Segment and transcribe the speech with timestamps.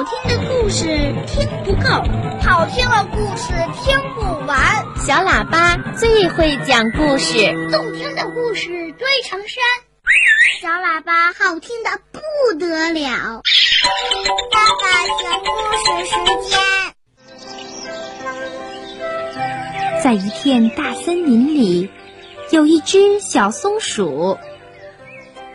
[0.00, 0.86] 好听的故事
[1.26, 1.90] 听不够，
[2.40, 3.52] 好听的故事
[3.84, 4.58] 听不完。
[4.96, 9.62] 小喇叭最会讲故事，动听的故事堆成山。
[10.62, 12.18] 小喇叭好听的不
[12.58, 13.42] 得了。
[14.50, 14.86] 爸爸
[15.22, 16.16] 讲故事时
[16.48, 16.58] 间。
[20.02, 21.90] 在一片大森林里，
[22.48, 24.38] 有一只小松鼠。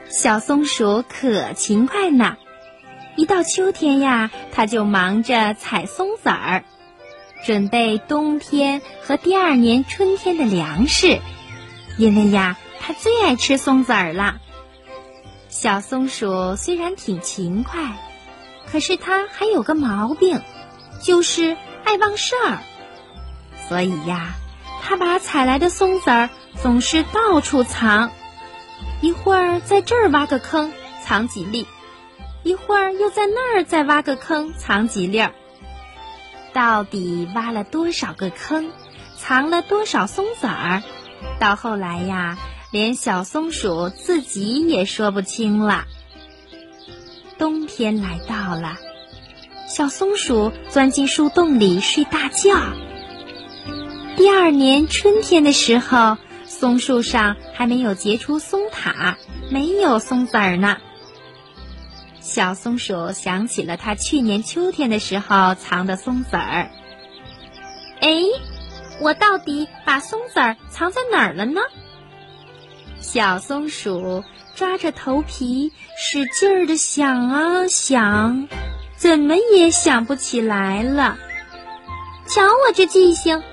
[0.07, 2.37] 小松鼠可勤快呢，
[3.15, 6.65] 一到秋天呀，它就忙着采松子儿，
[7.45, 11.19] 准备冬天和第二年春天的粮食。
[11.97, 14.37] 因为呀，它最爱吃松子儿了。
[15.47, 17.97] 小松鼠虽然挺勤快，
[18.69, 20.41] 可是它还有个毛病，
[21.01, 22.59] 就是爱忘事儿。
[23.69, 24.33] 所以呀，
[24.83, 26.29] 他把采来的松子儿
[26.61, 28.11] 总是到处藏，
[28.99, 30.73] 一会儿在这儿挖个坑
[31.03, 31.65] 藏几粒，
[32.45, 35.33] 一会儿又在那儿再挖个坑藏几粒儿。
[36.53, 38.71] 到底挖了多少个坑，
[39.17, 40.83] 藏了多少松子儿？
[41.39, 42.37] 到后来呀，
[42.71, 45.85] 连小松鼠自己也说不清了。
[47.39, 48.77] 冬天来到了，
[49.67, 52.59] 小松鼠钻进树洞里睡大觉。
[54.17, 59.17] 第二年春天的时候，松树上还没有结出松塔，
[59.49, 60.77] 没有松子儿呢。
[62.25, 66.71] 小松鼠想起了它去年秋天的时候藏的松子儿。
[68.01, 68.09] 哎，
[68.99, 71.61] 我到底把松子儿藏在哪儿了呢？
[72.99, 74.23] 小松鼠
[74.55, 78.47] 抓着头皮，使劲儿的想啊想，
[78.97, 81.19] 怎么也想不起来了。
[82.27, 83.43] 瞧我这记性！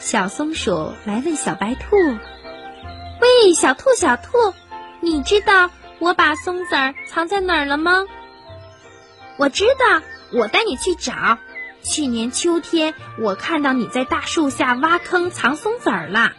[0.00, 1.96] 小松鼠来问小白兔
[3.22, 4.52] ：“喂，小兔，小兔，
[5.00, 5.70] 你知道
[6.04, 8.04] 我把松子儿藏在哪儿了吗
[9.36, 10.02] ？”“我知道，
[10.32, 11.38] 我带你去找。
[11.82, 16.32] 去年秋天，我看到你在大树下挖坑藏松子儿了。”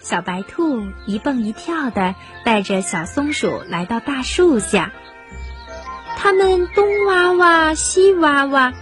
[0.00, 2.14] 小白兔一蹦一跳的
[2.44, 4.92] 带着小松鼠来到大树下，
[6.16, 8.72] 他们东挖挖，西挖挖，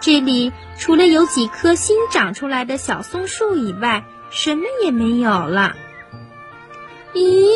[0.00, 0.52] 这里。
[0.78, 5.74] 除了有几棵新长出来的小松树以外，什么也没有了。
[7.14, 7.46] 咦，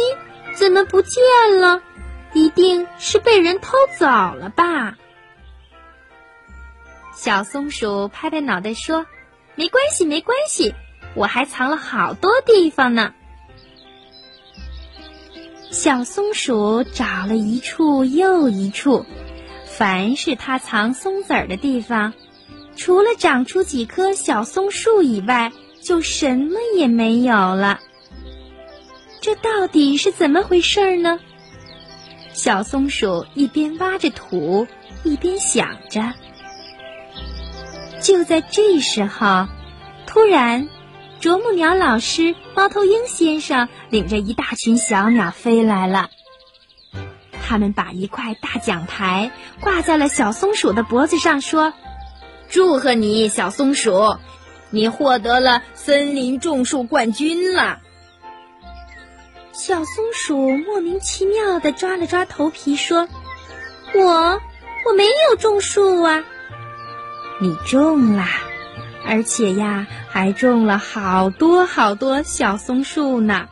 [0.54, 1.22] 怎么不见
[1.60, 1.82] 了？
[2.32, 4.96] 一定是被人偷走了吧？
[7.14, 9.04] 小松鼠拍拍脑袋说
[9.56, 10.74] ：“没关系，没关系，
[11.14, 13.12] 我还藏了好多地方呢。”
[15.70, 19.04] 小松鼠找了一处又一处，
[19.66, 22.12] 凡是它藏松子儿的地方。
[22.76, 27.80] 除了长出几棵小松树以外，就什么也没有了。
[29.20, 31.20] 这到底是怎么回事呢？
[32.32, 34.66] 小松鼠一边挖着土，
[35.04, 36.14] 一边想着。
[38.00, 39.46] 就在这时候，
[40.06, 40.68] 突然，
[41.20, 46.08] 啄木鸟老师、猫头鹰先生领着一大群小鸟飞来了。
[47.42, 51.74] 他们把一块大奖牌挂在了小松鼠的脖子上，说。
[52.48, 54.16] 祝贺你，小松鼠！
[54.70, 57.80] 你获得了森林种树冠军了。
[59.52, 63.08] 小松鼠莫名其妙的抓了抓头皮，说
[63.94, 64.40] ：“我
[64.86, 66.24] 我没有种树啊。”
[67.40, 68.28] 你种啦，
[69.06, 73.48] 而且呀，还种了好多好多小松树呢。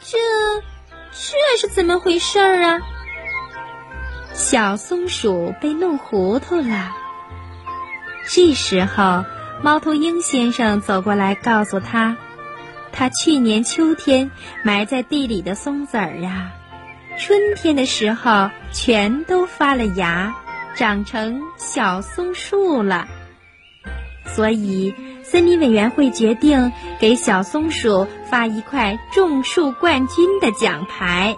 [0.00, 0.18] 这
[1.12, 2.80] 这是怎么回事儿啊？
[4.32, 6.90] 小松鼠被弄糊涂了。
[8.26, 9.24] 这时候，
[9.62, 12.16] 猫头鹰先生走过来，告诉他，
[12.92, 14.30] 他去年秋天
[14.64, 16.52] 埋在地里的松子儿呀，
[17.18, 20.34] 春天的时候全都发了芽，
[20.74, 23.08] 长成小松树了。
[24.26, 31.36] 所以，森林委员会决定给小松鼠发一块种树冠军的奖牌。